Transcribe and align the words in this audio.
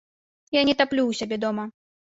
Я 0.59 0.63
не 0.69 0.75
таплю 0.79 1.03
ў 1.07 1.13
сябе 1.23 1.41
дома. 1.47 1.71